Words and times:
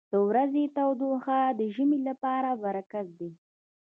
•د 0.11 0.13
ورځې 0.27 0.63
تودوخه 0.77 1.39
د 1.59 1.61
ژمي 1.75 1.99
لپاره 2.09 2.49
برکت 2.63 3.07
دی. 3.19 3.31